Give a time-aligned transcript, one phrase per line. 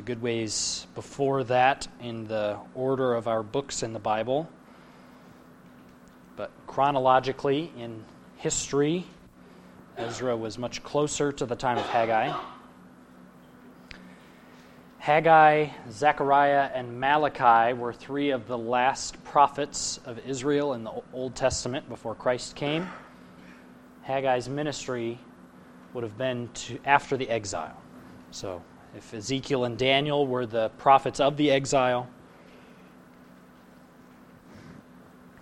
[0.00, 4.48] a good ways before that in the order of our books in the Bible.
[6.36, 8.02] But chronologically, in
[8.38, 9.04] history,
[9.98, 12.34] Ezra was much closer to the time of Haggai.
[15.00, 21.34] Haggai, Zechariah, and Malachi were three of the last prophets of Israel in the Old
[21.34, 22.88] Testament before Christ came.
[24.00, 25.18] Haggai's ministry
[25.92, 27.76] would have been to, after the exile.
[28.30, 28.62] So,
[28.96, 32.08] if Ezekiel and Daniel were the prophets of the exile,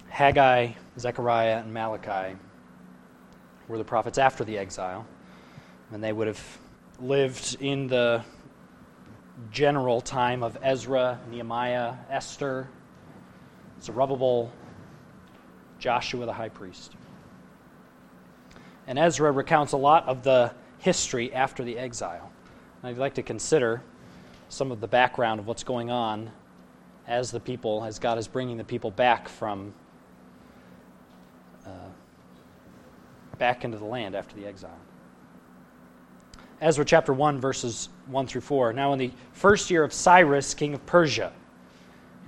[0.08, 2.36] Haggai, Zechariah, and Malachi
[3.68, 5.06] were the prophets after the exile.
[5.92, 6.58] And they would have
[6.98, 8.24] lived in the
[9.50, 12.68] general time of Ezra, Nehemiah, Esther,
[13.80, 14.50] Zerubbabel,
[15.78, 16.94] Joshua the high priest.
[18.86, 22.27] And Ezra recounts a lot of the history after the exile.
[22.82, 23.82] I'd like to consider
[24.48, 26.30] some of the background of what's going on
[27.08, 29.74] as the people, as God is bringing the people back from
[31.66, 31.70] uh,
[33.38, 34.78] back into the land after the exile.
[36.60, 38.72] Ezra chapter 1, verses 1 through 4.
[38.72, 41.32] Now, in the first year of Cyrus, king of Persia,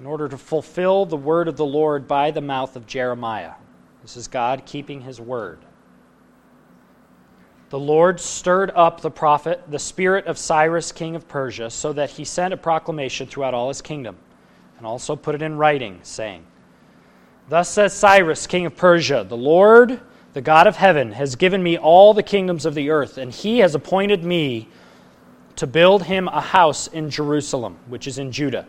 [0.01, 3.53] in order to fulfill the word of the Lord by the mouth of Jeremiah.
[4.03, 5.59] This is God keeping his word.
[7.71, 12.11] The Lord stirred up the prophet, the spirit of Cyrus, king of Persia, so that
[12.11, 14.17] he sent a proclamation throughout all his kingdom,
[14.77, 16.45] and also put it in writing, saying,
[17.49, 20.01] Thus says Cyrus, king of Persia, the Lord,
[20.33, 23.59] the God of heaven, has given me all the kingdoms of the earth, and he
[23.59, 24.69] has appointed me
[25.55, 28.67] to build him a house in Jerusalem, which is in Judah.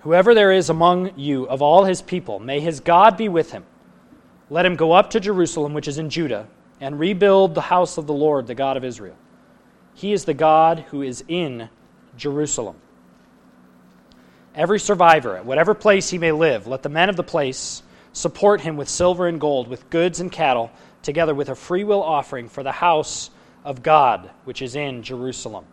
[0.00, 3.64] Whoever there is among you of all his people, may his God be with him
[4.50, 6.48] let him go up to Jerusalem, which is in Judah,
[6.80, 9.16] and rebuild the house of the Lord, the God of Israel.
[9.94, 11.70] He is the God who is in
[12.16, 12.76] Jerusalem.
[14.54, 18.60] Every survivor, at whatever place he may live, let the men of the place support
[18.60, 20.70] him with silver and gold, with goods and cattle,
[21.02, 23.30] together with a freewill offering for the house
[23.64, 25.64] of God, which is in Jerusalem.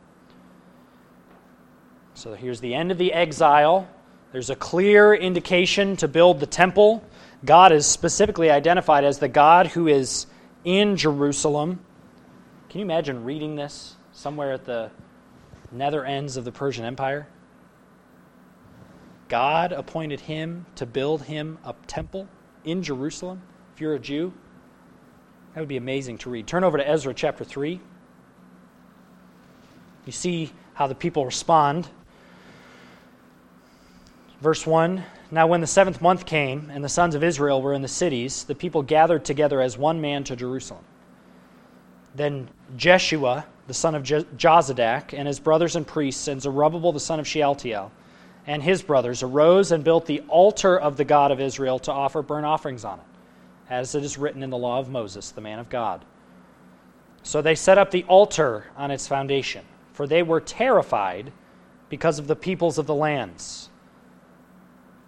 [2.13, 3.87] So here's the end of the exile.
[4.31, 7.03] There's a clear indication to build the temple
[7.45, 10.25] God is specifically identified as the God who is
[10.63, 11.79] in Jerusalem.
[12.69, 14.91] Can you imagine reading this somewhere at the
[15.71, 17.27] nether ends of the Persian Empire?
[19.29, 22.27] God appointed him to build him a temple
[22.63, 23.41] in Jerusalem.
[23.73, 24.33] If you're a Jew,
[25.53, 26.47] that would be amazing to read.
[26.47, 27.79] Turn over to Ezra chapter 3.
[30.05, 31.89] You see how the people respond.
[34.41, 37.81] Verse 1 now, when the seventh month came, and the sons of Israel were in
[37.81, 40.85] the cities, the people gathered together as one man to Jerusalem.
[42.15, 47.19] Then Jeshua, the son of Jozadak, and his brothers and priests, and Zerubbabel, the son
[47.19, 47.91] of Shealtiel,
[48.45, 52.21] and his brothers, arose and built the altar of the God of Israel to offer
[52.21, 53.05] burnt offerings on it,
[53.69, 56.05] as it is written in the law of Moses, the man of God.
[57.21, 61.33] So they set up the altar on its foundation, for they were terrified
[61.89, 63.69] because of the peoples of the lands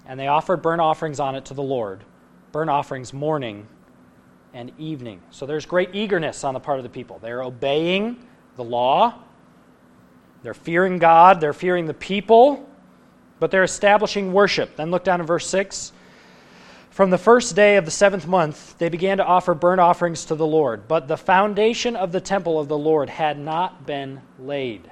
[0.09, 2.03] and they offered burnt offerings on it to the Lord,
[2.51, 3.67] burnt offerings morning
[4.55, 5.21] and evening.
[5.29, 7.19] So there's great eagerness on the part of the people.
[7.19, 8.25] They're obeying
[8.55, 9.19] the law,
[10.41, 12.67] they're fearing God, they're fearing the people,
[13.39, 14.75] but they're establishing worship.
[14.75, 15.93] Then look down in verse 6.
[16.89, 20.35] From the first day of the seventh month, they began to offer burnt offerings to
[20.35, 24.89] the Lord, but the foundation of the temple of the Lord had not been laid.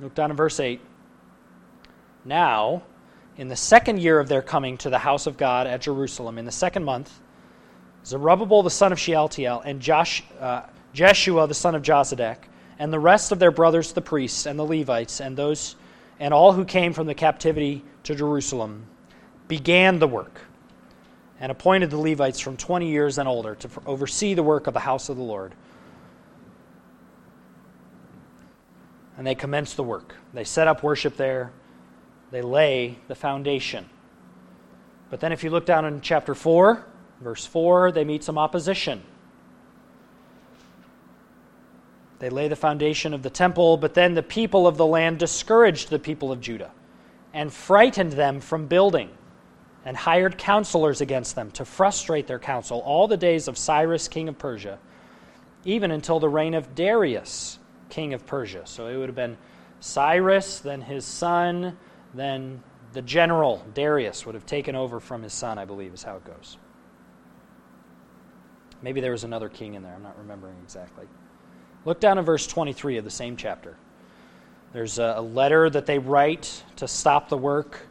[0.00, 0.80] Look down in verse 8.
[2.24, 2.82] Now,
[3.36, 6.44] in the second year of their coming to the house of God at Jerusalem, in
[6.44, 7.20] the second month,
[8.04, 10.62] Zerubbabel the son of Shealtiel and Josh, uh,
[10.92, 12.36] Jeshua the son of Jozadak,
[12.78, 15.76] and the rest of their brothers the priests and the Levites and those
[16.20, 18.86] and all who came from the captivity to Jerusalem
[19.48, 20.40] began the work
[21.40, 24.80] and appointed the Levites from 20 years and older to oversee the work of the
[24.80, 25.54] house of the Lord.
[29.16, 30.14] And they commenced the work.
[30.32, 31.52] They set up worship there
[32.34, 33.88] they lay the foundation.
[35.08, 36.84] But then, if you look down in chapter 4,
[37.20, 39.04] verse 4, they meet some opposition.
[42.18, 45.90] They lay the foundation of the temple, but then the people of the land discouraged
[45.90, 46.72] the people of Judah
[47.32, 49.10] and frightened them from building
[49.84, 54.28] and hired counselors against them to frustrate their counsel all the days of Cyrus, king
[54.28, 54.80] of Persia,
[55.64, 57.60] even until the reign of Darius,
[57.90, 58.62] king of Persia.
[58.64, 59.36] So it would have been
[59.78, 61.76] Cyrus, then his son,
[62.14, 62.62] then
[62.92, 66.24] the general, Darius, would have taken over from his son, I believe, is how it
[66.24, 66.56] goes.
[68.82, 69.94] Maybe there was another king in there.
[69.94, 71.06] I'm not remembering exactly.
[71.84, 73.76] Look down in verse 23 of the same chapter.
[74.72, 77.86] There's a letter that they write to stop the work.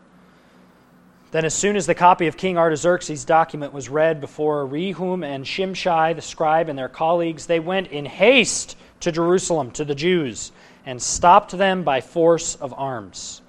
[1.32, 5.46] Then, as soon as the copy of King Artaxerxes' document was read before Rehum and
[5.46, 10.52] Shimshai, the scribe, and their colleagues, they went in haste to Jerusalem to the Jews
[10.86, 13.42] and stopped them by force of arms.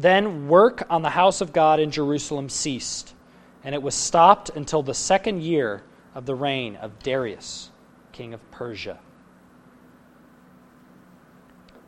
[0.00, 3.14] Then work on the house of God in Jerusalem ceased,
[3.62, 5.82] and it was stopped until the second year
[6.14, 7.70] of the reign of Darius,
[8.10, 8.98] king of Persia.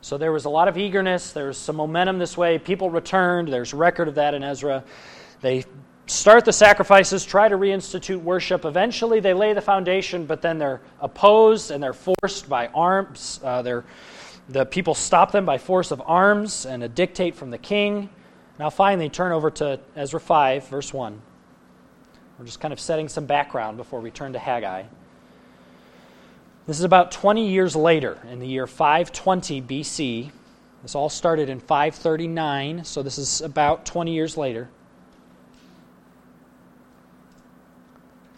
[0.01, 1.31] So there was a lot of eagerness.
[1.31, 2.59] There was some momentum this way.
[2.59, 3.47] People returned.
[3.47, 4.83] There's record of that in Ezra.
[5.41, 5.63] They
[6.05, 8.63] start the sacrifices, try to reinstitute worship.
[8.63, 13.39] Eventually, they lay the foundation, but then they're opposed and they're forced by arms.
[13.43, 13.85] Uh, they're,
[14.49, 18.09] the people stop them by force of arms and a dictate from the king.
[18.59, 21.21] Now, finally, turn over to Ezra 5, verse 1.
[22.37, 24.83] We're just kind of setting some background before we turn to Haggai.
[26.65, 30.31] This is about 20 years later, in the year 520 BC.
[30.81, 34.69] This all started in 539, so this is about 20 years later.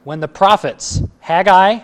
[0.04, 1.80] When the prophets, Haggai,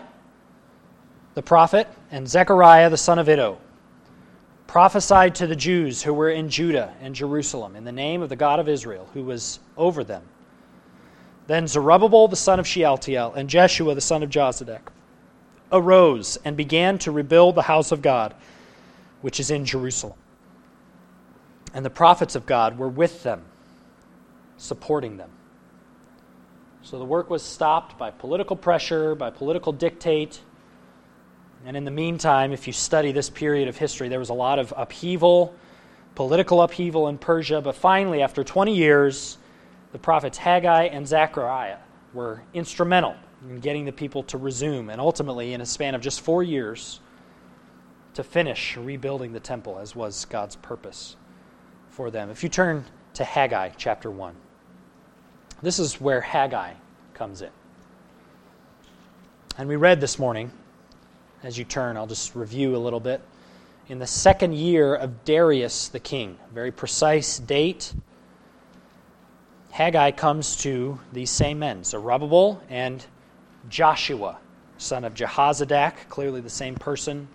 [1.33, 3.57] the prophet, and Zechariah, the son of Iddo,
[4.71, 8.37] prophesied to the Jews who were in Judah and Jerusalem in the name of the
[8.37, 10.23] God of Israel, who was over them.
[11.47, 14.83] Then Zerubbabel, the son of Shealtiel, and Jeshua, the son of Jozadak,
[15.73, 18.33] arose and began to rebuild the house of God,
[19.19, 20.17] which is in Jerusalem.
[21.73, 23.43] And the prophets of God were with them,
[24.55, 25.31] supporting them.
[26.81, 30.39] So the work was stopped by political pressure, by political dictate.
[31.65, 34.57] And in the meantime, if you study this period of history, there was a lot
[34.57, 35.53] of upheaval,
[36.15, 37.61] political upheaval in Persia.
[37.61, 39.37] But finally, after 20 years,
[39.91, 41.77] the prophets Haggai and Zechariah
[42.13, 43.15] were instrumental
[43.47, 46.99] in getting the people to resume, and ultimately, in a span of just four years,
[48.13, 51.15] to finish rebuilding the temple as was God's purpose
[51.89, 52.29] for them.
[52.29, 54.35] If you turn to Haggai chapter 1,
[55.61, 56.73] this is where Haggai
[57.13, 57.49] comes in.
[59.57, 60.51] And we read this morning,
[61.43, 63.21] as you turn, I'll just review a little bit.
[63.89, 67.93] In the second year of Darius the king, very precise date.
[69.71, 73.03] Haggai comes to these same men, Zerubbabel and
[73.69, 74.37] Joshua,
[74.77, 77.27] son of Jehozadak, clearly the same person.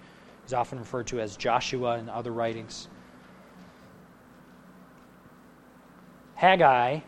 [0.44, 2.88] He's often referred to as Joshua in other writings.
[6.36, 7.00] Haggai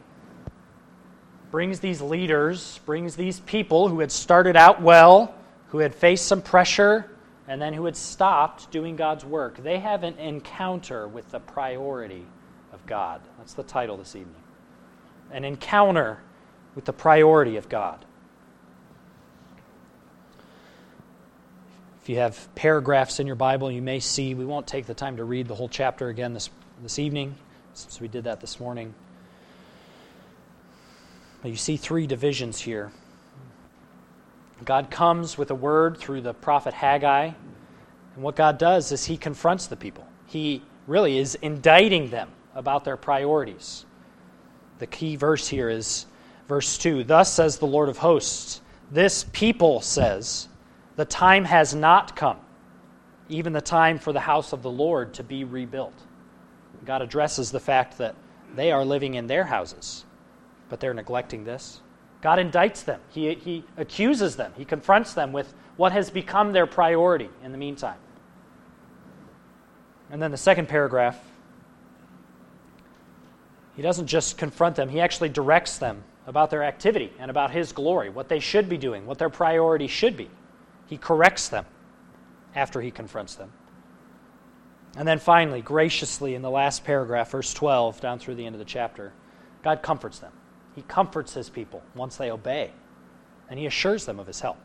[1.51, 5.35] brings these leaders, brings these people who had started out well,
[5.69, 7.11] who had faced some pressure,
[7.47, 9.57] and then who had stopped doing God's work.
[9.63, 12.27] They have an encounter with the priority
[12.73, 13.23] of God.
[13.39, 14.43] That's the title this evening.
[15.33, 16.21] An encounter
[16.75, 18.05] with the priority of God.
[22.03, 25.17] If you have paragraphs in your Bible, you may see, we won't take the time
[25.19, 26.49] to read the whole chapter again this,
[26.83, 27.35] this evening,
[27.75, 28.95] since we did that this morning.
[31.43, 32.93] But you see three divisions here.
[34.65, 37.33] God comes with a word through the prophet Haggai,
[38.15, 40.07] and what God does is he confronts the people.
[40.27, 43.87] He really is indicting them about their priorities.
[44.79, 46.07] The key verse here is
[46.49, 48.61] verse 2 Thus says the Lord of hosts,
[48.91, 50.49] this people says,
[50.97, 52.39] the time has not come,
[53.29, 55.95] even the time for the house of the Lord to be rebuilt.
[56.85, 58.17] God addresses the fact that
[58.57, 60.05] they are living in their houses,
[60.69, 61.83] but they're neglecting this.
[62.21, 66.67] God indicts them, He, he accuses them, He confronts them with what has become their
[66.67, 67.99] priority in the meantime.
[70.11, 71.19] And then the second paragraph,
[73.77, 77.73] He doesn't just confront them, He actually directs them about their activity and about His
[77.73, 80.29] glory, what they should be doing, what their priority should be.
[80.87, 81.67] He corrects them
[82.55, 83.53] after he confronts them.
[84.97, 88.59] And then finally, graciously, in the last paragraph, verse 12, down through the end of
[88.59, 89.13] the chapter,
[89.63, 90.33] God comforts them.
[90.79, 92.71] He comforts his people once they obey,
[93.51, 94.59] and he assures them of his help.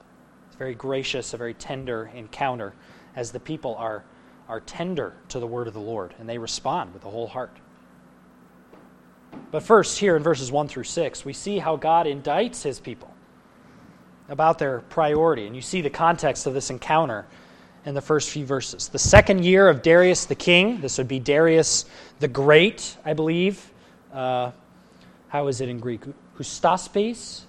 [0.45, 2.75] It's very gracious, a very tender encounter
[3.15, 4.03] as the people are,
[4.47, 7.57] are tender to the word of the Lord, and they respond with a whole heart.
[9.49, 13.11] But first, here in verses 1 through 6, we see how God indicts his people
[14.29, 15.47] about their priority.
[15.47, 17.25] And you see the context of this encounter
[17.87, 18.87] in the first few verses.
[18.87, 21.85] The second year of Darius the king, this would be Darius
[22.19, 23.71] the Great, I believe.
[24.13, 24.51] Uh,
[25.33, 26.01] how is it in Greek?
[26.37, 27.41] Hustaspes?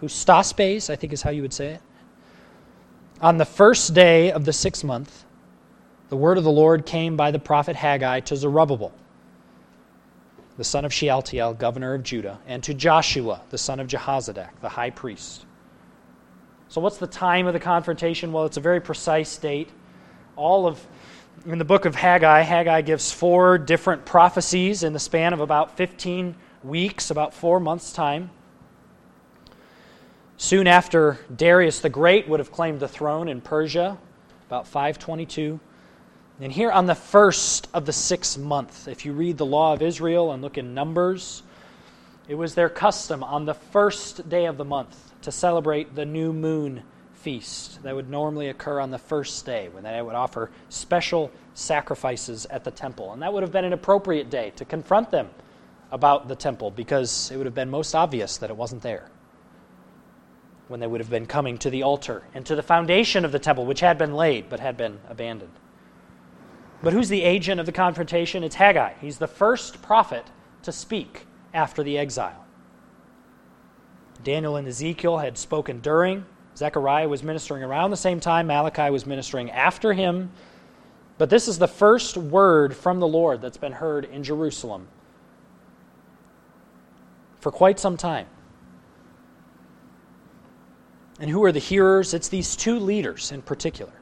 [0.00, 1.80] Hustaspes, I think is how you would say it.
[3.20, 5.24] On the first day of the sixth month,
[6.08, 8.92] the word of the Lord came by the prophet Haggai to Zerubbabel,
[10.56, 14.68] the son of Shealtiel, governor of Judah, and to Joshua, the son of Jehozadak, the
[14.68, 15.46] high priest
[16.72, 18.32] so, what's the time of the confrontation?
[18.32, 19.68] Well, it's a very precise date.
[20.36, 20.82] All of
[21.44, 25.76] in the book of Haggai, Haggai gives four different prophecies in the span of about
[25.76, 26.34] 15
[26.64, 28.30] weeks, about four months' time.
[30.36, 33.98] Soon after Darius the Great would have claimed the throne in Persia,
[34.48, 35.60] about 522.
[36.40, 39.82] And here on the first of the sixth month, if you read the law of
[39.82, 41.44] Israel and look in Numbers,
[42.26, 46.32] it was their custom on the first day of the month to celebrate the new
[46.32, 51.30] moon feast that would normally occur on the first day when they would offer special
[51.54, 53.12] sacrifices at the temple.
[53.12, 55.30] And that would have been an appropriate day to confront them
[55.92, 59.10] about the temple because it would have been most obvious that it wasn't there
[60.68, 63.38] when they would have been coming to the altar and to the foundation of the
[63.38, 65.52] temple, which had been laid but had been abandoned.
[66.82, 68.42] But who's the agent of the confrontation?
[68.42, 68.94] It's Haggai.
[69.00, 70.24] He's the first prophet
[70.62, 72.46] to speak after the exile.
[74.24, 76.24] Daniel and Ezekiel had spoken during,
[76.56, 80.30] Zechariah was ministering around the same time, Malachi was ministering after him.
[81.18, 84.88] But this is the first word from the Lord that's been heard in Jerusalem
[87.42, 88.26] for quite some time.
[91.20, 92.14] And who are the hearers?
[92.14, 93.92] It's these two leaders in particular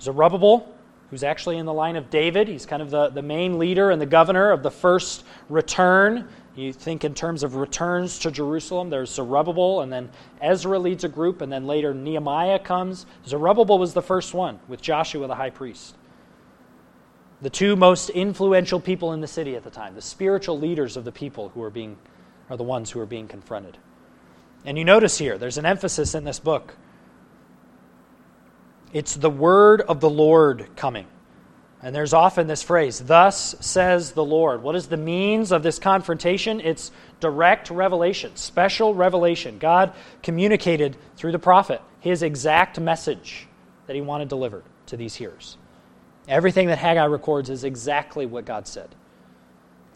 [0.00, 0.74] Zerubbabel,
[1.08, 2.48] who's actually in the line of David.
[2.48, 6.72] He's kind of the, the main leader and the governor of the first return you
[6.72, 10.08] think in terms of returns to Jerusalem, there's Zerubbabel, and then
[10.40, 13.06] Ezra leads a group, and then later Nehemiah comes.
[13.26, 15.96] Zerubbabel was the first one with Joshua the high priest.
[17.42, 21.04] The two most influential people in the city at the time, the spiritual leaders of
[21.04, 21.96] the people who are being
[22.50, 23.78] are the ones who are being confronted.
[24.64, 26.76] And you notice here, there's an emphasis in this book.
[28.92, 31.06] It's the word of the Lord coming.
[31.82, 34.62] And there's often this phrase, thus says the Lord.
[34.62, 36.60] What is the means of this confrontation?
[36.60, 39.58] It's direct revelation, special revelation.
[39.58, 43.48] God communicated through the prophet his exact message
[43.86, 45.58] that he wanted delivered to these hearers.
[46.26, 48.94] Everything that Haggai records is exactly what God said.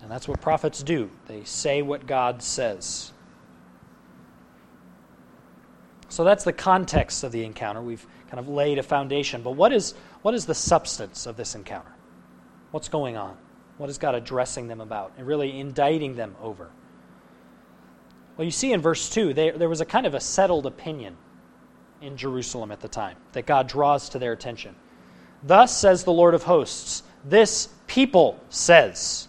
[0.02, 1.10] And that's what prophets do.
[1.26, 3.12] They say what God says.
[6.08, 7.82] So that's the context of the encounter.
[7.82, 9.42] We've kind of laid a foundation.
[9.42, 11.92] But what is, what is the substance of this encounter?
[12.70, 13.36] What's going on?
[13.76, 16.70] What is God addressing them about and really indicting them over?
[18.36, 21.16] Well, you see in verse 2, they, there was a kind of a settled opinion
[22.00, 24.74] in Jerusalem at the time that God draws to their attention.
[25.42, 29.27] Thus says the Lord of hosts, this people says.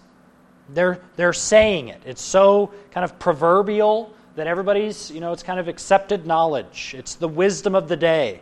[0.74, 2.02] They're, they're saying it.
[2.06, 6.96] It's so kind of proverbial that everybody's, you know, it's kind of accepted knowledge.
[6.98, 8.42] It's the wisdom of the day.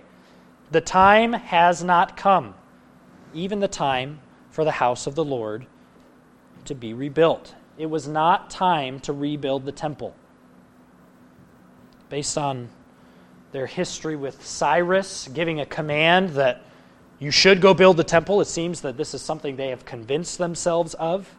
[0.72, 2.54] The time has not come,
[3.34, 4.20] even the time
[4.52, 5.66] for the house of the Lord
[6.66, 7.56] to be rebuilt.
[7.78, 10.14] It was not time to rebuild the temple.
[12.10, 12.70] Based on
[13.52, 16.64] their history with Cyrus giving a command that
[17.20, 20.38] you should go build the temple, it seems that this is something they have convinced
[20.38, 21.34] themselves of.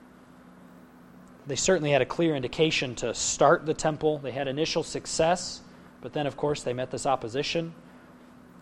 [1.48, 4.18] They certainly had a clear indication to start the temple.
[4.18, 5.62] They had initial success,
[6.02, 7.72] but then, of course, they met this opposition.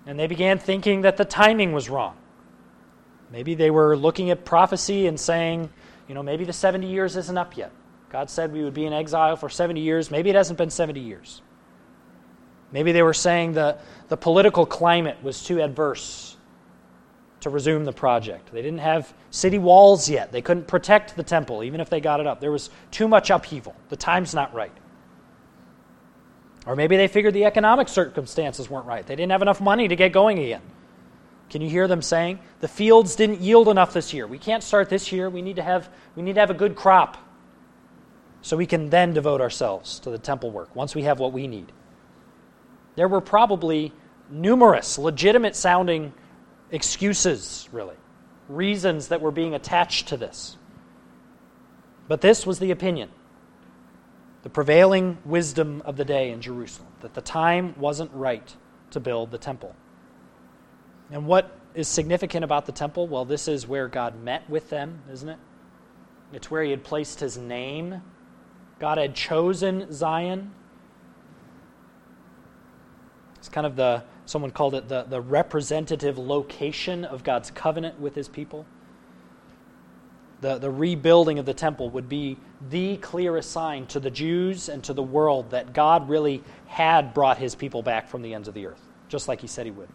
[0.06, 2.16] And they began thinking that the timing was wrong.
[3.32, 5.68] Maybe they were looking at prophecy and saying,
[6.06, 7.72] you know, maybe the 70 years isn't up yet.
[8.08, 10.12] God said we would be in exile for 70 years.
[10.12, 11.42] Maybe it hasn't been 70 years.
[12.70, 13.78] Maybe they were saying the,
[14.08, 16.35] the political climate was too adverse
[17.46, 18.52] to resume the project.
[18.52, 20.32] They didn't have city walls yet.
[20.32, 22.40] They couldn't protect the temple, even if they got it up.
[22.40, 23.76] There was too much upheaval.
[23.88, 24.72] The time's not right.
[26.66, 29.06] Or maybe they figured the economic circumstances weren't right.
[29.06, 30.60] They didn't have enough money to get going again.
[31.48, 34.26] Can you hear them saying, the fields didn't yield enough this year.
[34.26, 35.30] We can't start this year.
[35.30, 37.16] We need to have, we need to have a good crop
[38.42, 41.46] so we can then devote ourselves to the temple work once we have what we
[41.46, 41.70] need.
[42.96, 43.92] There were probably
[44.28, 46.12] numerous legitimate sounding
[46.70, 47.96] excuses, really,
[48.48, 50.56] reasons that were being attached to this.
[52.08, 53.10] But this was the opinion
[54.46, 58.54] the prevailing wisdom of the day in Jerusalem, that the time wasn't right
[58.92, 59.74] to build the temple.
[61.10, 63.08] And what is significant about the temple?
[63.08, 65.38] Well, this is where God met with them, isn't it?
[66.32, 68.02] It's where he had placed his name.
[68.78, 70.54] God had chosen Zion.
[73.46, 78.14] It's kind of the, someone called it the, the representative location of God's covenant with
[78.14, 78.66] his people
[80.40, 82.36] the, the rebuilding of the temple would be
[82.70, 87.38] the clearest sign to the Jews and to the world that God really had brought
[87.38, 89.88] his people back from the ends of the earth, just like he said he would.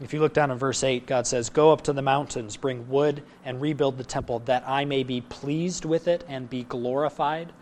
[0.00, 2.88] If you look down in verse 8, God says, Go up to the mountains, bring
[2.88, 7.52] wood, and rebuild the temple, that I may be pleased with it and be glorified.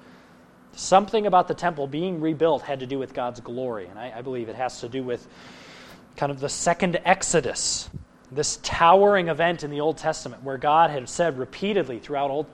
[0.77, 4.23] Something about the temple being rebuilt had to do with God's glory, and I, I
[4.23, 5.27] believe it has to do with
[6.17, 7.91] kind of the second Exodus
[8.33, 12.47] this towering event in the Old Testament where God had said repeatedly throughout Old,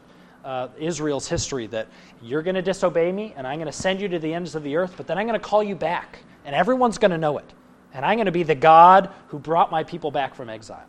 [0.44, 1.88] uh, Israel's history that
[2.20, 4.62] you're going to disobey me and I'm going to send you to the ends of
[4.62, 7.38] the earth, but then I'm going to call you back and everyone's going to know
[7.38, 7.52] it.
[7.94, 10.86] And I'm going to be the God who brought my people back from exile.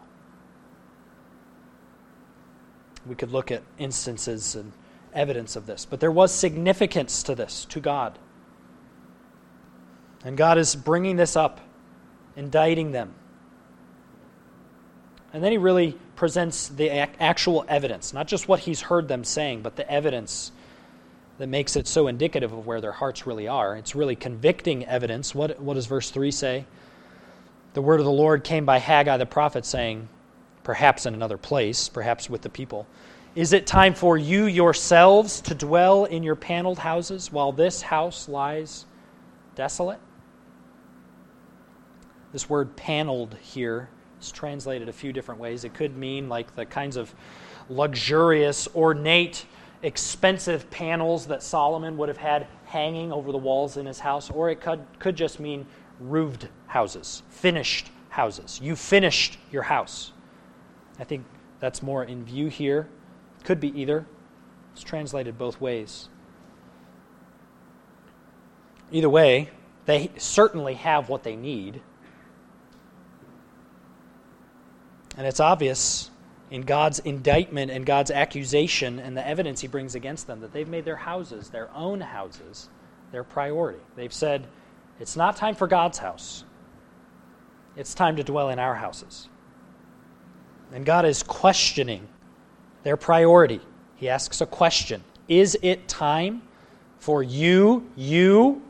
[3.06, 4.72] We could look at instances and
[5.14, 8.18] evidence of this, but there was significance to this, to God.
[10.24, 11.60] And God is bringing this up,
[12.36, 13.14] indicting them.
[15.34, 19.64] And then he really presents the actual evidence, not just what he's heard them saying,
[19.64, 20.52] but the evidence
[21.40, 23.76] that makes it so indicative of where their hearts really are.
[23.76, 25.34] It's really convicting evidence.
[25.34, 26.66] What, what does verse 3 say?
[27.74, 30.08] The word of the Lord came by Haggai the prophet, saying,
[30.64, 32.88] perhaps in another place, perhaps with the people,
[33.36, 38.30] Is it time for you yourselves to dwell in your paneled houses while this house
[38.30, 38.86] lies
[39.56, 40.00] desolate?
[42.32, 43.90] This word paneled here
[44.22, 45.64] is translated a few different ways.
[45.64, 47.14] It could mean like the kinds of
[47.70, 49.46] luxurious, ornate,
[49.82, 54.52] expensive panels that Solomon would have had hanging over the walls in his house, or
[54.52, 55.66] it could, could just mean
[56.00, 58.60] roofed houses, finished houses.
[58.62, 60.12] You finished your house.
[61.00, 61.26] I think
[61.60, 62.88] that's more in view here.
[63.44, 64.06] Could be either.
[64.74, 66.10] It's translated both ways.
[68.92, 69.50] Either way,
[69.86, 71.82] they certainly have what they need.
[75.18, 76.10] And it's obvious
[76.50, 80.68] in God's indictment and God's accusation and the evidence he brings against them that they've
[80.68, 82.70] made their houses, their own houses,
[83.12, 83.80] their priority.
[83.96, 84.48] They've said,
[85.00, 86.44] it's not time for God's house,
[87.76, 89.30] it's time to dwell in our houses.
[90.72, 92.08] And God is questioning
[92.84, 93.62] their priority.
[93.96, 96.42] He asks a question Is it time
[97.00, 98.62] for you, you,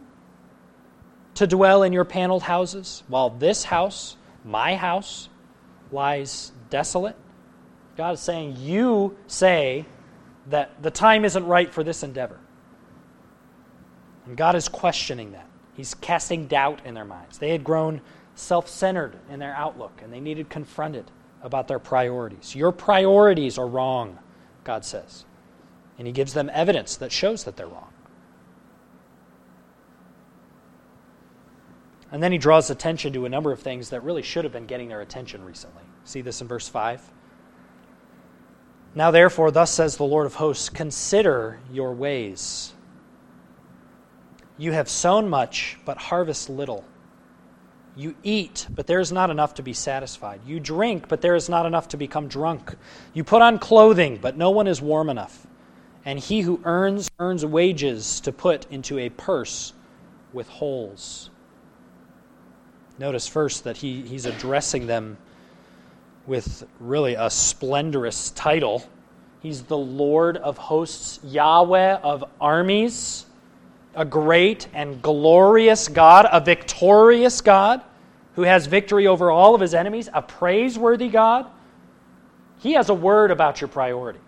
[1.36, 5.30] to dwell in your paneled houses while this house, my house,
[5.92, 7.16] lies desolate?
[7.98, 9.86] God is saying, You say
[10.48, 12.40] that the time isn't right for this endeavor.
[14.26, 15.48] And God is questioning that.
[15.74, 17.38] He's casting doubt in their minds.
[17.40, 18.02] They had grown
[18.36, 21.10] self centered in their outlook, and they needed confronted
[21.44, 22.56] about their priorities.
[22.56, 24.18] Your priorities are wrong,
[24.64, 25.26] God says.
[26.00, 27.94] And He gives them evidence that shows that they're wrong.
[32.12, 34.66] And then He draws attention to a number of things that really should have been
[34.66, 35.84] getting their attention recently.
[36.06, 37.12] See this in verse 5?
[38.96, 42.74] Now, therefore, thus says the Lord of hosts consider your ways.
[44.58, 46.86] You have sown much, but harvest little.
[47.96, 50.42] You eat, but there is not enough to be satisfied.
[50.46, 52.76] You drink, but there is not enough to become drunk.
[53.14, 55.46] You put on clothing, but no one is warm enough.
[56.06, 59.74] And he who earns, earns wages to put into a purse
[60.34, 61.30] with holes.
[62.98, 65.18] Notice first that he, he's addressing them
[66.26, 68.84] with really a splendorous title.
[69.42, 73.26] He's the Lord of hosts, Yahweh of armies,
[73.96, 77.82] a great and glorious God, a victorious God
[78.36, 81.46] who has victory over all of his enemies, a praiseworthy God.
[82.60, 84.20] He has a word about your priority,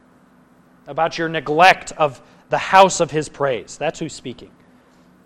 [0.87, 3.77] about your neglect of the house of his praise.
[3.77, 4.51] That's who's speaking.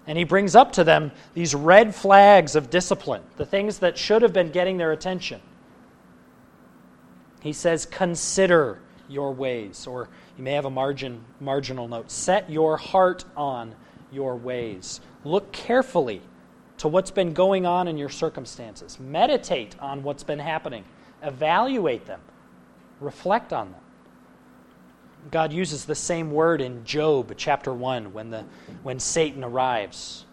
[0.07, 4.21] And he brings up to them these red flags of discipline, the things that should
[4.21, 5.41] have been getting their attention.
[7.41, 9.85] He says, Consider your ways.
[9.85, 12.09] Or you may have a margin, marginal note.
[12.09, 13.75] Set your heart on
[14.11, 15.01] your ways.
[15.23, 16.21] Look carefully
[16.77, 18.99] to what's been going on in your circumstances.
[18.99, 20.85] Meditate on what's been happening.
[21.21, 22.21] Evaluate them.
[22.99, 23.81] Reflect on them.
[25.31, 28.45] God uses the same word in Job chapter 1 when, the,
[28.83, 30.25] when Satan arrives.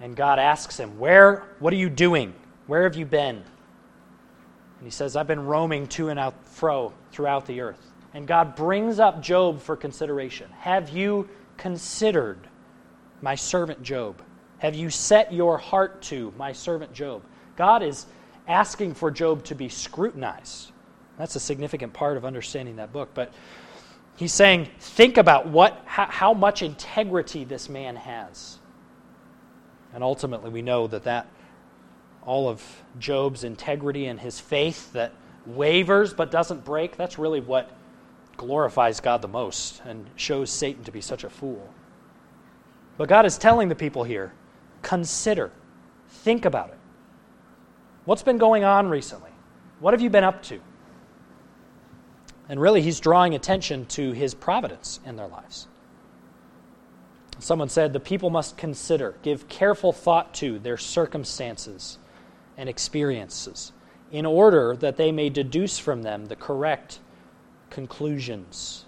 [0.00, 2.34] And God asks him, Where, what are you doing?
[2.66, 3.36] Where have you been?
[3.36, 7.92] And he says, I've been roaming to and out fro throughout the earth.
[8.14, 10.50] And God brings up Job for consideration.
[10.58, 12.38] Have you considered
[13.20, 14.22] my servant Job?
[14.58, 17.22] Have you set your heart to my servant Job?
[17.56, 18.06] God is
[18.48, 20.72] asking for Job to be scrutinized.
[21.18, 23.10] That's a significant part of understanding that book.
[23.14, 23.32] But
[24.16, 28.58] he's saying, think about what, how, how much integrity this man has.
[29.94, 31.26] And ultimately, we know that that
[32.24, 32.62] all of
[32.98, 35.12] Job's integrity and his faith that
[35.44, 37.70] wavers but doesn't break, that's really what
[38.36, 41.72] glorifies God the most and shows Satan to be such a fool.
[42.96, 44.32] But God is telling the people here
[44.82, 45.52] consider,
[46.08, 46.78] think about it.
[48.04, 49.30] What's been going on recently?
[49.80, 50.60] What have you been up to?
[52.48, 55.68] And really, he's drawing attention to his providence in their lives.
[57.38, 61.98] Someone said the people must consider, give careful thought to their circumstances
[62.56, 63.72] and experiences.
[64.12, 67.00] in order that they may deduce from them the correct
[67.72, 68.84] conclusions.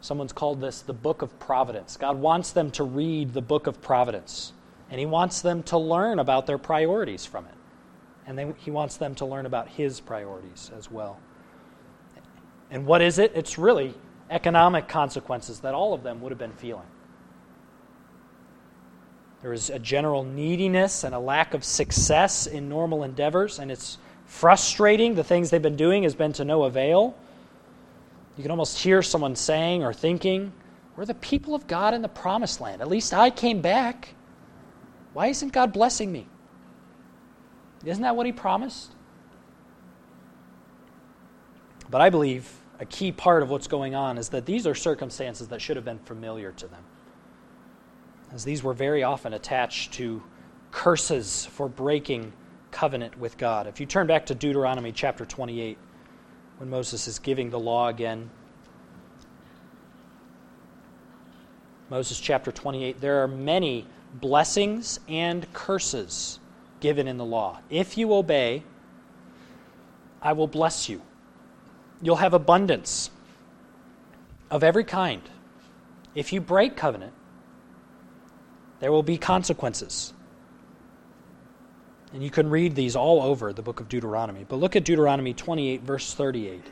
[0.00, 1.96] Someone's called this the book of providence.
[1.96, 4.52] God wants them to read the book of providence,
[4.90, 7.54] and He wants them to learn about their priorities from it.
[8.26, 11.18] And they, He wants them to learn about His priorities as well.
[12.70, 13.32] And what is it?
[13.34, 13.94] It's really
[14.30, 16.86] economic consequences that all of them would have been feeling.
[19.40, 23.96] There is a general neediness and a lack of success in normal endeavors, and it's
[24.26, 25.14] frustrating.
[25.14, 27.16] The things they've been doing has been to no avail.
[28.38, 30.52] You can almost hear someone saying or thinking,
[30.96, 32.80] We're the people of God in the promised land.
[32.80, 34.14] At least I came back.
[35.12, 36.28] Why isn't God blessing me?
[37.84, 38.92] Isn't that what He promised?
[41.90, 42.48] But I believe
[42.78, 45.84] a key part of what's going on is that these are circumstances that should have
[45.84, 46.84] been familiar to them,
[48.32, 50.22] as these were very often attached to
[50.70, 52.32] curses for breaking
[52.70, 53.66] covenant with God.
[53.66, 55.76] If you turn back to Deuteronomy chapter 28,
[56.58, 58.30] when Moses is giving the law again.
[61.88, 66.38] Moses chapter 28, there are many blessings and curses
[66.80, 67.60] given in the law.
[67.70, 68.62] If you obey,
[70.20, 71.00] I will bless you.
[72.02, 73.10] You'll have abundance
[74.50, 75.22] of every kind.
[76.14, 77.12] If you break covenant,
[78.80, 80.12] there will be consequences.
[82.12, 84.44] And you can read these all over the book of Deuteronomy.
[84.48, 86.62] But look at Deuteronomy 28, verse 38.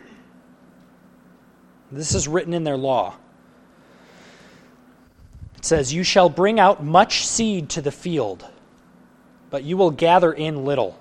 [1.93, 3.15] This is written in their law.
[5.57, 8.47] It says, You shall bring out much seed to the field,
[9.51, 10.99] but you will gather in little,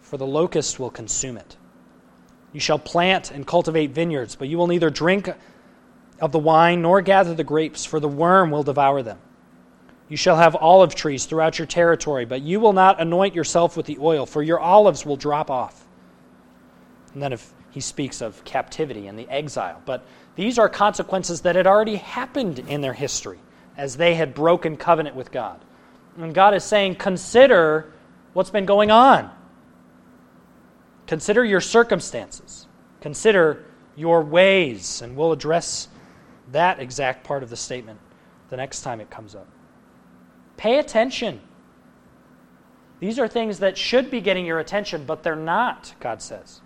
[0.00, 1.56] for the locust will consume it.
[2.52, 5.28] You shall plant and cultivate vineyards, but you will neither drink
[6.20, 9.18] of the wine nor gather the grapes, for the worm will devour them.
[10.08, 13.86] You shall have olive trees throughout your territory, but you will not anoint yourself with
[13.86, 15.86] the oil, for your olives will drop off.
[17.14, 19.82] And then if he speaks of captivity and the exile.
[19.84, 23.38] But these are consequences that had already happened in their history
[23.76, 25.60] as they had broken covenant with God.
[26.16, 27.92] And God is saying, consider
[28.32, 29.30] what's been going on.
[31.08, 32.68] Consider your circumstances.
[33.00, 33.64] Consider
[33.96, 35.02] your ways.
[35.02, 35.88] And we'll address
[36.52, 37.98] that exact part of the statement
[38.50, 39.48] the next time it comes up.
[40.56, 41.40] Pay attention.
[43.00, 46.60] These are things that should be getting your attention, but they're not, God says.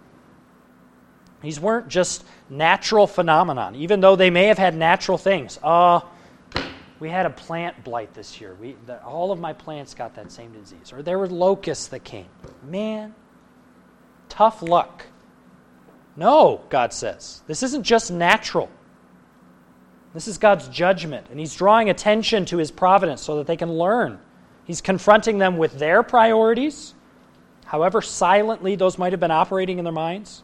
[1.41, 5.59] These weren't just natural phenomenon, even though they may have had natural things.
[5.63, 6.01] Uh,
[6.99, 8.55] we had a plant blight this year.
[8.55, 10.93] We, the, all of my plants got that same disease.
[10.93, 12.29] Or there were locusts that came.
[12.61, 13.15] Man,
[14.29, 15.07] tough luck.
[16.17, 17.43] No, God says.
[17.47, 18.69] This isn't just natural.
[20.15, 23.73] This is God's judgment, and He's drawing attention to His providence so that they can
[23.73, 24.19] learn.
[24.65, 26.95] He's confronting them with their priorities,
[27.65, 30.43] however silently those might have been operating in their minds,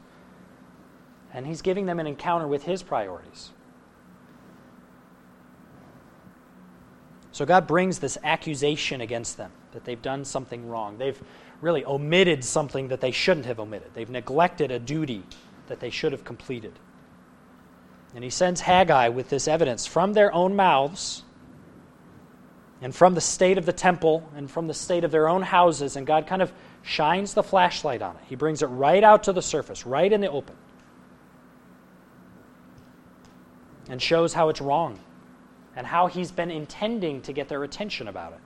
[1.33, 3.51] and He's giving them an encounter with His priorities.
[7.33, 10.99] So God brings this accusation against them that they've done something wrong.
[10.99, 11.21] They've
[11.61, 13.93] really omitted something that they shouldn't have omitted.
[13.93, 15.25] They've neglected a duty
[15.67, 16.79] that they should have completed.
[18.15, 21.25] And he sends Haggai with this evidence from their own mouths
[22.81, 25.97] and from the state of the temple and from the state of their own houses.
[25.97, 28.23] And God kind of shines the flashlight on it.
[28.27, 30.55] He brings it right out to the surface, right in the open,
[33.89, 35.01] and shows how it's wrong
[35.75, 38.41] and how He's been intending to get their attention about it.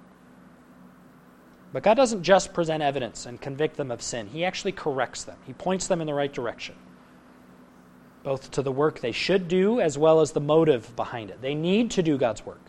[1.74, 5.36] But God doesn't just present evidence and convict them of sin, He actually corrects them,
[5.46, 6.74] He points them in the right direction
[8.22, 11.40] both to the work they should do as well as the motive behind it.
[11.40, 12.60] They need to do God's work.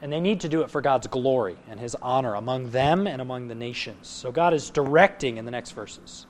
[0.00, 3.20] And they need to do it for God's glory and his honor among them and
[3.20, 4.08] among the nations.
[4.08, 6.26] So God is directing in the next verses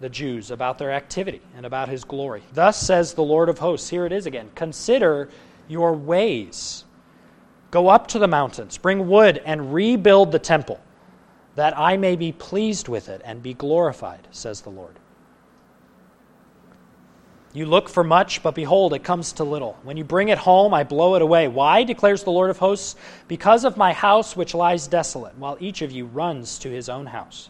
[0.00, 2.42] the Jews about their activity and about his glory.
[2.52, 3.88] Thus says the Lord of hosts.
[3.88, 4.50] Here it is again.
[4.54, 5.28] Consider
[5.66, 6.84] your ways.
[7.70, 10.80] Go up to the mountains, bring wood, and rebuild the temple,
[11.54, 14.98] that I may be pleased with it and be glorified, says the Lord.
[17.54, 19.78] You look for much, but behold, it comes to little.
[19.82, 21.48] When you bring it home, I blow it away.
[21.48, 22.94] Why, declares the Lord of hosts?
[23.26, 27.06] Because of my house which lies desolate, while each of you runs to his own
[27.06, 27.48] house.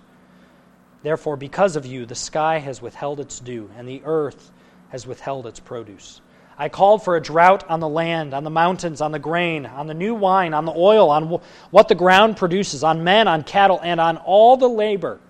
[1.02, 4.52] Therefore, because of you, the sky has withheld its dew, and the earth
[4.90, 6.20] has withheld its produce.
[6.56, 9.86] I called for a drought on the land, on the mountains, on the grain, on
[9.86, 13.80] the new wine, on the oil, on what the ground produces, on men, on cattle,
[13.82, 15.20] and on all the labor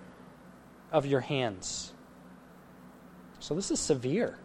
[0.91, 1.91] of your hands.
[3.39, 4.37] So this is severe.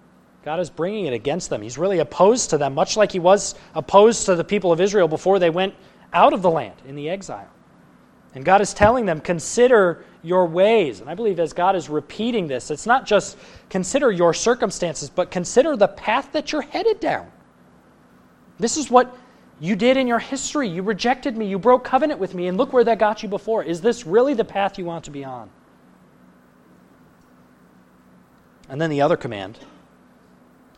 [0.44, 1.62] God is bringing it against them.
[1.62, 5.08] He's really opposed to them, much like he was opposed to the people of Israel
[5.08, 5.74] before they went
[6.12, 7.48] out of the land in the exile.
[8.34, 11.00] And God is telling them, consider your ways.
[11.00, 13.38] And I believe as God is repeating this, it's not just
[13.70, 17.30] consider your circumstances, but consider the path that you're headed down.
[18.58, 19.16] This is what
[19.60, 20.68] you did in your history.
[20.68, 21.46] You rejected me.
[21.48, 22.48] You broke covenant with me.
[22.48, 23.62] And look where that got you before.
[23.62, 25.48] Is this really the path you want to be on?
[28.68, 29.58] And then the other command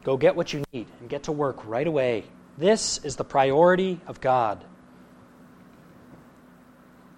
[0.07, 2.23] go get what you need and get to work right away.
[2.57, 4.65] This is the priority of God.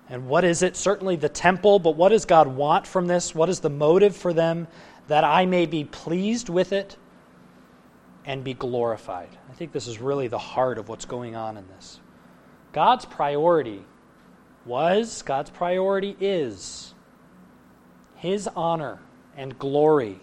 [0.08, 0.74] And what is it?
[0.74, 3.34] Certainly the temple, but what does God want from this?
[3.34, 4.68] What is the motive for them?
[5.08, 6.96] That I may be pleased with it
[8.24, 9.28] and be glorified.
[9.50, 12.00] I think this is really the heart of what's going on in this.
[12.72, 13.84] God's priority
[14.64, 16.94] was, God's priority is
[18.16, 18.98] His honor
[19.36, 20.20] and glory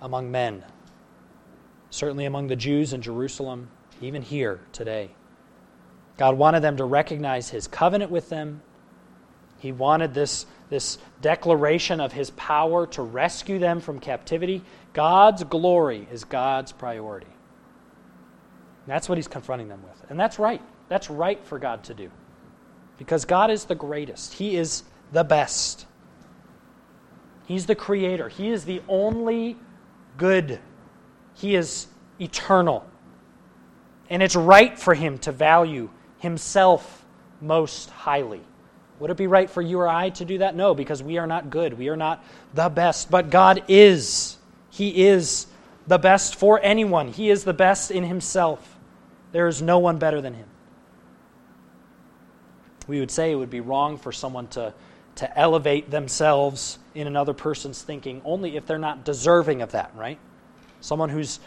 [0.00, 0.64] among men,
[1.90, 3.70] certainly among the Jews in Jerusalem,
[4.00, 5.10] even here today.
[6.16, 8.62] God wanted them to recognize His covenant with them
[9.58, 14.62] he wanted this, this declaration of his power to rescue them from captivity.
[14.92, 17.26] God's glory is God's priority.
[18.86, 20.10] That's what he's confronting them with.
[20.10, 20.62] And that's right.
[20.88, 22.10] That's right for God to do.
[22.96, 25.86] Because God is the greatest, He is the best.
[27.46, 29.56] He's the creator, He is the only
[30.16, 30.60] good,
[31.38, 31.86] He is
[32.20, 32.86] eternal.
[34.10, 37.04] And it's right for Him to value Himself
[37.40, 38.40] most highly.
[38.98, 40.56] Would it be right for you or I to do that?
[40.56, 41.78] No, because we are not good.
[41.78, 42.24] We are not
[42.54, 43.10] the best.
[43.10, 44.36] But God is.
[44.70, 45.46] He is
[45.86, 47.08] the best for anyone.
[47.08, 48.76] He is the best in Himself.
[49.30, 50.48] There is no one better than Him.
[52.88, 54.74] We would say it would be wrong for someone to,
[55.16, 60.18] to elevate themselves in another person's thinking only if they're not deserving of that, right?
[60.80, 61.40] Someone who's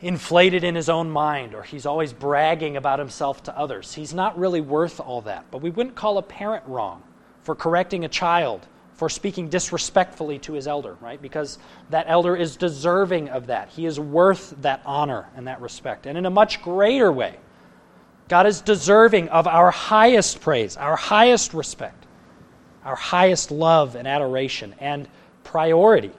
[0.00, 3.94] inflated in his own mind or he's always bragging about himself to others.
[3.94, 5.46] He's not really worth all that.
[5.50, 7.02] But we wouldn't call a parent wrong
[7.42, 11.20] for correcting a child, for speaking disrespectfully to his elder, right?
[11.20, 11.58] Because
[11.90, 13.70] that elder is deserving of that.
[13.70, 16.06] He is worth that honor and that respect.
[16.06, 17.36] And in a much greater way,
[18.28, 22.06] God is deserving of our highest praise, our highest respect,
[22.84, 25.08] our highest love and adoration and
[25.44, 26.12] priority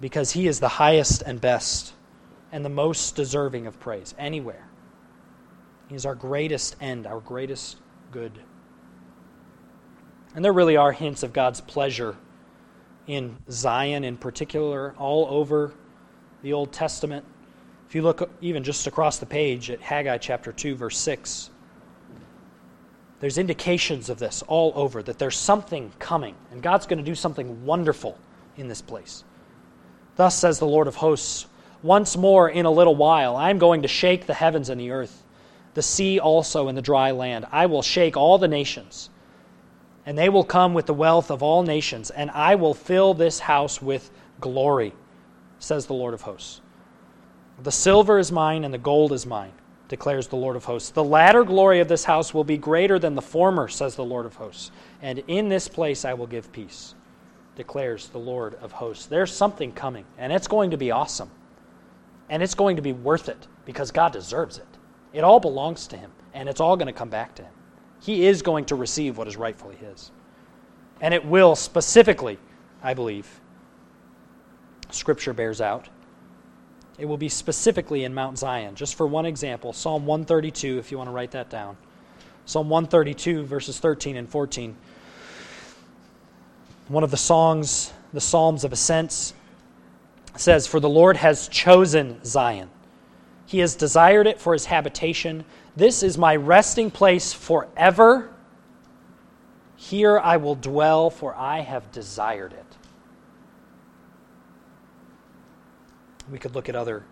[0.00, 1.92] because he is the highest and best
[2.52, 4.68] and the most deserving of praise anywhere.
[5.88, 7.76] He is our greatest end, our greatest
[8.10, 8.32] good.
[10.34, 12.16] And there really are hints of God's pleasure
[13.06, 15.72] in Zion in particular, all over
[16.42, 17.24] the Old Testament.
[17.88, 21.50] If you look even just across the page at Haggai chapter 2, verse 6,
[23.20, 27.14] there's indications of this all over, that there's something coming, and God's going to do
[27.14, 28.18] something wonderful
[28.56, 29.24] in this place.
[30.16, 31.46] Thus says the Lord of hosts
[31.82, 34.90] once more in a little while, I am going to shake the heavens and the
[34.90, 35.22] earth,
[35.74, 37.46] the sea also and the dry land.
[37.52, 39.10] I will shake all the nations,
[40.04, 43.38] and they will come with the wealth of all nations, and I will fill this
[43.38, 44.94] house with glory,
[45.58, 46.60] says the Lord of hosts.
[47.62, 49.52] The silver is mine, and the gold is mine,
[49.88, 50.90] declares the Lord of hosts.
[50.90, 54.26] The latter glory of this house will be greater than the former, says the Lord
[54.26, 54.70] of hosts.
[55.02, 56.94] And in this place I will give peace,
[57.56, 59.06] declares the Lord of hosts.
[59.06, 61.30] There's something coming, and it's going to be awesome.
[62.28, 64.66] And it's going to be worth it because God deserves it.
[65.12, 67.52] It all belongs to Him, and it's all going to come back to Him.
[68.00, 70.10] He is going to receive what is rightfully His.
[71.00, 72.38] And it will specifically,
[72.82, 73.40] I believe,
[74.90, 75.88] Scripture bears out.
[76.98, 78.74] It will be specifically in Mount Zion.
[78.74, 81.76] Just for one example, Psalm 132, if you want to write that down.
[82.46, 84.76] Psalm 132, verses 13 and 14.
[86.88, 89.34] One of the songs, the Psalms of Ascents,
[90.36, 92.70] says, For the Lord has chosen Zion.
[93.46, 95.44] He has desired it for his habitation.
[95.74, 98.32] This is my resting place forever.
[99.76, 102.76] Here I will dwell, for I have desired it.
[106.30, 107.04] We could look at other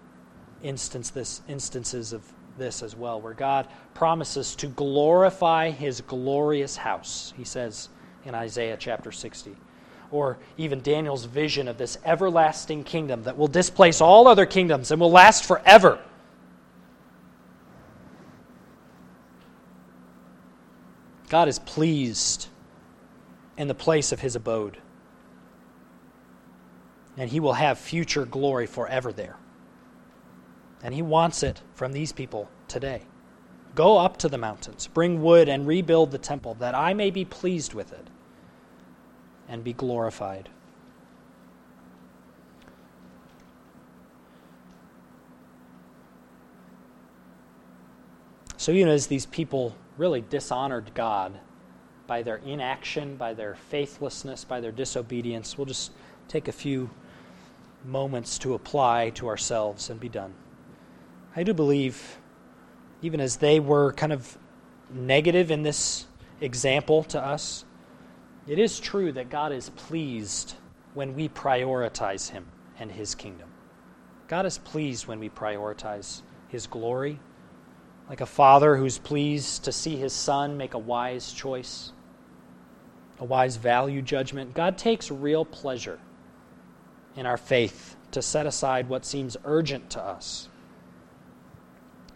[0.62, 2.22] instance this, instances of
[2.58, 7.88] this as well, where God promises to glorify his glorious house, he says
[8.24, 9.56] in Isaiah chapter 60
[10.10, 15.00] or even Daniel's vision of this everlasting kingdom that will displace all other kingdoms and
[15.00, 15.98] will last forever.
[21.28, 22.46] God is pleased
[23.56, 24.78] in the place of his abode.
[27.16, 29.36] And he will have future glory forever there.
[30.82, 33.02] And he wants it from these people today.
[33.74, 37.24] Go up to the mountains, bring wood, and rebuild the temple, that I may be
[37.24, 38.10] pleased with it
[39.48, 40.48] and be glorified.
[48.56, 51.38] So, even as these people really dishonored God
[52.06, 55.56] by their inaction, by their faithlessness, by their disobedience.
[55.56, 55.92] We'll just
[56.28, 56.90] take a few
[57.84, 60.34] moments to apply to ourselves and be done.
[61.36, 62.18] I do believe,
[63.02, 64.38] even as they were kind of
[64.90, 66.06] negative in this
[66.40, 67.64] example to us,
[68.46, 70.54] it is true that God is pleased
[70.94, 72.46] when we prioritize Him
[72.78, 73.48] and His kingdom.
[74.28, 77.18] God is pleased when we prioritize His glory,
[78.08, 81.92] like a father who's pleased to see his son make a wise choice,
[83.18, 84.54] a wise value judgment.
[84.54, 85.98] God takes real pleasure
[87.16, 90.48] in our faith to set aside what seems urgent to us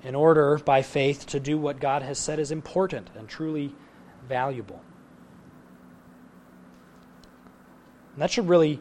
[0.03, 3.75] in order, by faith, to do what God has said is important and truly
[4.29, 4.81] valuable.
[8.19, 8.81] And that should really,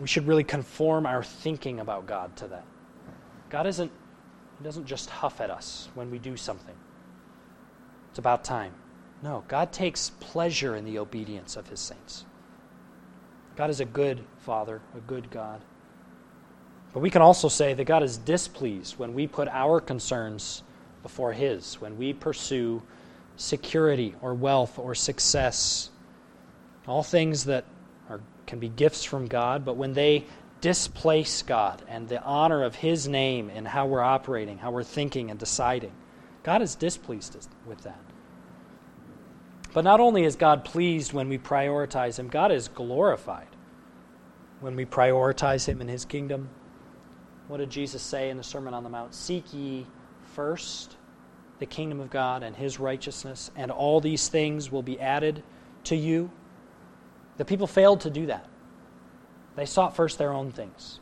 [0.00, 2.64] we should really conform our thinking about God to that.
[3.50, 3.90] God isn't,
[4.58, 6.76] He doesn't just huff at us when we do something.
[8.10, 8.74] It's about time.
[9.24, 12.24] No, God takes pleasure in the obedience of His saints.
[13.56, 15.60] God is a good Father, a good God.
[16.92, 20.62] But we can also say that God is displeased when we put our concerns
[21.02, 22.84] before His, when we pursue
[23.34, 25.90] security or wealth or success,
[26.86, 27.64] all things that
[28.46, 30.26] can be gifts from God, but when they
[30.60, 35.30] displace God and the honor of His name in how we're operating, how we're thinking
[35.30, 35.92] and deciding,
[36.42, 38.00] God is displeased with that.
[39.74, 43.48] But not only is God pleased when we prioritize Him, God is glorified
[44.60, 46.48] when we prioritize Him in His kingdom.
[47.48, 49.14] What did Jesus say in the Sermon on the Mount?
[49.14, 49.86] Seek ye
[50.34, 50.96] first
[51.58, 55.42] the kingdom of God and His righteousness, and all these things will be added
[55.84, 56.30] to you.
[57.42, 58.46] The people failed to do that.
[59.56, 61.00] They sought first their own things.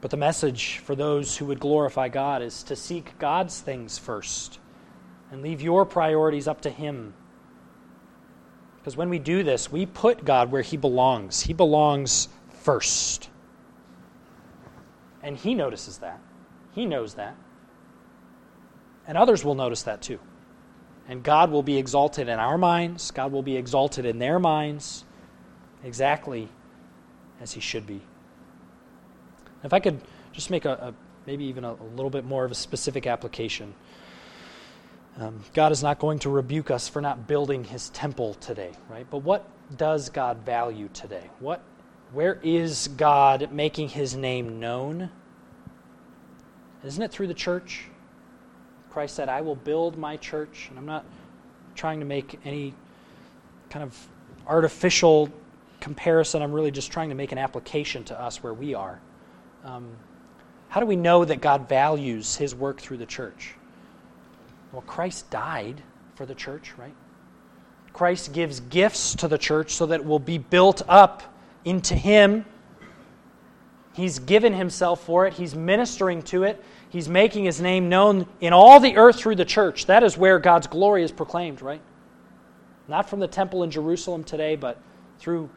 [0.00, 4.58] But the message for those who would glorify God is to seek God's things first
[5.30, 7.12] and leave your priorities up to Him.
[8.78, 11.42] Because when we do this, we put God where He belongs.
[11.42, 12.28] He belongs
[12.62, 13.28] first.
[15.22, 16.22] And He notices that.
[16.72, 17.36] He knows that.
[19.06, 20.20] And others will notice that too.
[21.08, 25.04] And God will be exalted in our minds, God will be exalted in their minds,
[25.82, 26.48] exactly
[27.40, 28.00] as He should be.
[29.62, 30.00] If I could
[30.32, 30.94] just make a, a
[31.26, 33.74] maybe even a, a little bit more of a specific application.
[35.18, 39.06] Um, God is not going to rebuke us for not building his temple today, right?
[39.08, 41.30] But what does God value today?
[41.38, 41.62] What,
[42.12, 45.10] where is God making his name known?
[46.84, 47.88] Isn't it through the church?
[48.94, 50.68] Christ said, I will build my church.
[50.70, 51.04] And I'm not
[51.74, 52.72] trying to make any
[53.68, 54.08] kind of
[54.46, 55.28] artificial
[55.80, 56.42] comparison.
[56.42, 59.00] I'm really just trying to make an application to us where we are.
[59.64, 59.88] Um,
[60.68, 63.56] how do we know that God values his work through the church?
[64.70, 65.82] Well, Christ died
[66.14, 66.94] for the church, right?
[67.92, 71.24] Christ gives gifts to the church so that it will be built up
[71.64, 72.44] into Him.
[73.94, 78.52] He's given Himself for it, He's ministering to it, He's making His name known in
[78.52, 79.86] all the earth through the church.
[79.86, 81.80] That is where God's glory is proclaimed, right?
[82.88, 84.78] Not from the temple in Jerusalem today, but
[85.18, 85.48] through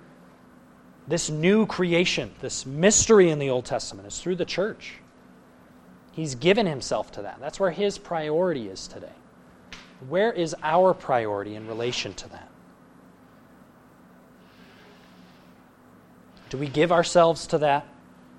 [1.07, 4.05] this new creation, this mystery in the Old Testament.
[4.05, 4.95] It's through the church.
[6.11, 7.39] He's given himself to that.
[7.39, 9.11] That's where his priority is today.
[10.09, 12.49] Where is our priority in relation to that?
[16.49, 17.87] Do we give ourselves to that?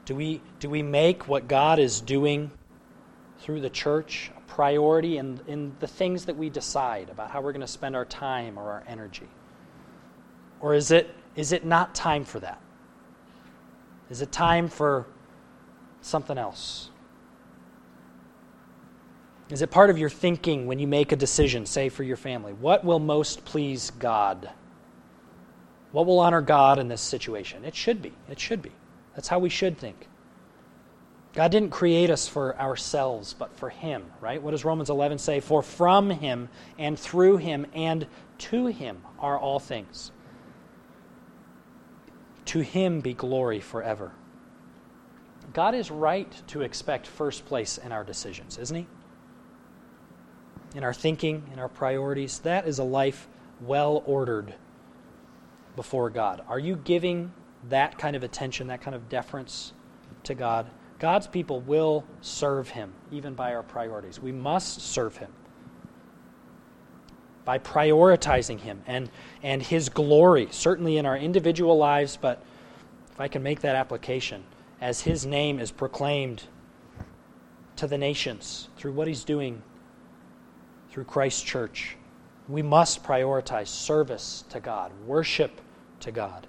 [0.08, 2.50] Do we, do we make what God is doing
[3.40, 7.52] through the church a priority in, in the things that we decide about how we're
[7.52, 9.28] going to spend our time or our energy?
[10.60, 12.58] Or is it, is it not time for that?
[14.08, 15.06] Is it time for
[16.00, 16.88] something else?
[19.50, 22.54] Is it part of your thinking when you make a decision, say for your family?
[22.54, 24.48] What will most please God?
[25.92, 27.66] What will honor God in this situation?
[27.66, 28.14] It should be.
[28.30, 28.72] It should be.
[29.18, 30.06] That's how we should think.
[31.32, 34.40] God didn't create us for ourselves, but for Him, right?
[34.40, 35.40] What does Romans 11 say?
[35.40, 38.06] For from Him and through Him and
[38.38, 40.12] to Him are all things.
[42.44, 44.12] To Him be glory forever.
[45.52, 48.86] God is right to expect first place in our decisions, isn't He?
[50.74, 52.40] in our thinking, in our priorities.
[52.40, 53.26] That is a life
[53.60, 54.54] well ordered
[55.76, 56.42] before God.
[56.46, 57.32] Are you giving
[57.68, 59.72] that kind of attention, that kind of deference
[60.24, 60.70] to God?
[60.98, 64.20] God's people will serve Him, even by our priorities.
[64.20, 65.30] We must serve Him
[67.44, 69.10] by prioritizing Him and,
[69.42, 72.42] and His glory, certainly in our individual lives, but
[73.12, 74.44] if I can make that application,
[74.80, 76.44] as His name is proclaimed
[77.76, 79.62] to the nations through what He's doing
[80.90, 81.96] through Christ's church
[82.48, 85.60] We must prioritize service to God, worship
[86.00, 86.46] to God,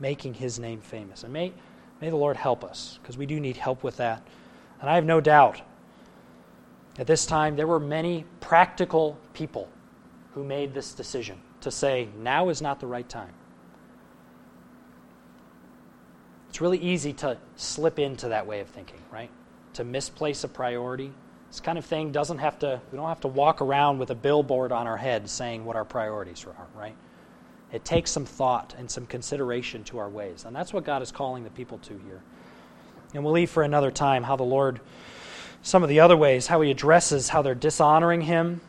[0.00, 1.24] making His name famous.
[1.24, 1.52] And may,
[2.00, 4.26] may the Lord help us, because we do need help with that.
[4.80, 5.62] And I have no doubt
[6.98, 9.68] at this time there were many practical people
[10.34, 13.32] who made this decision to say, now is not the right time.
[16.48, 19.30] It's really easy to slip into that way of thinking, right?
[19.74, 21.12] To misplace a priority.
[21.48, 24.14] This kind of thing doesn't have to, we don't have to walk around with a
[24.14, 26.94] billboard on our head saying what our priorities are, right?
[27.72, 30.44] It takes some thought and some consideration to our ways.
[30.44, 32.22] And that's what God is calling the people to here.
[33.14, 34.80] And we'll leave for another time how the Lord,
[35.62, 38.60] some of the other ways, how He addresses how they're dishonoring Him,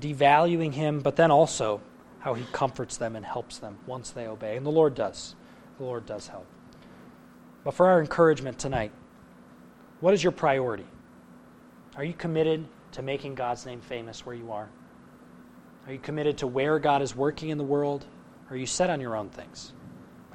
[0.00, 1.80] devaluing Him, but then also
[2.20, 4.56] how he comforts them and helps them once they obey.
[4.56, 5.34] And the Lord does.
[5.78, 6.46] The Lord does help.
[7.64, 8.92] But for our encouragement tonight,
[10.00, 10.86] what is your priority?
[11.96, 14.68] Are you committed to making God's name famous where you are?
[15.88, 18.04] Are you committed to where God is working in the world?
[18.50, 19.72] Or are you set on your own things?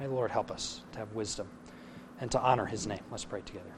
[0.00, 1.48] May the Lord help us to have wisdom
[2.20, 3.02] and to honor his name.
[3.12, 3.70] Let's pray together.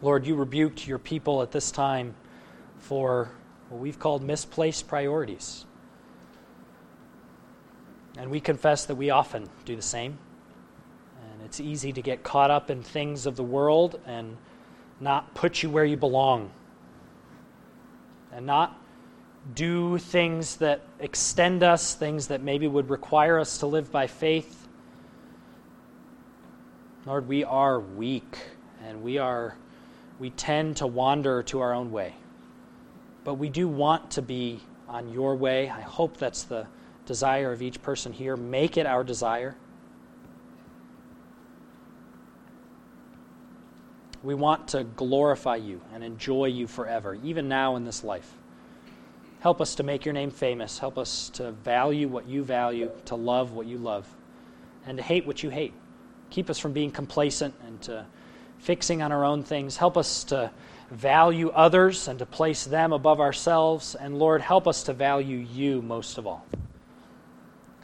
[0.00, 2.14] Lord, you rebuked your people at this time
[2.78, 3.32] for
[3.68, 5.66] what we've called misplaced priorities.
[8.16, 10.18] And we confess that we often do the same.
[11.20, 14.38] And it's easy to get caught up in things of the world and
[15.00, 16.50] not put you where you belong.
[18.32, 18.78] And not
[19.54, 24.68] do things that extend us, things that maybe would require us to live by faith.
[27.06, 28.38] Lord, we are weak
[28.84, 29.56] and we are
[30.18, 32.14] we tend to wander to our own way
[33.28, 34.58] but we do want to be
[34.88, 35.68] on your way.
[35.68, 36.66] I hope that's the
[37.04, 38.38] desire of each person here.
[38.38, 39.54] Make it our desire.
[44.28, 48.30] We want to glorify you and enjoy you forever, even now in this life.
[49.40, 50.78] Help us to make your name famous.
[50.78, 54.06] Help us to value what you value, to love what you love,
[54.84, 55.72] and to hate what you hate.
[56.28, 58.04] Keep us from being complacent and to
[58.58, 59.78] fixing on our own things.
[59.78, 60.50] Help us to
[60.90, 63.94] value others and to place them above ourselves.
[63.94, 66.44] And Lord, help us to value you most of all.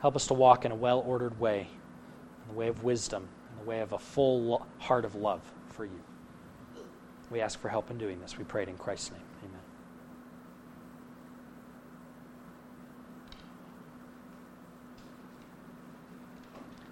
[0.03, 3.65] Help us to walk in a well ordered way, in the way of wisdom, in
[3.65, 5.41] the way of a full heart of love
[5.71, 6.03] for you.
[7.31, 8.39] We ask for help in doing this.
[8.39, 9.21] We pray it in Christ's name.
[9.43, 9.61] Amen.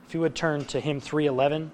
[0.07, 1.71] If you would turn to hymn 311.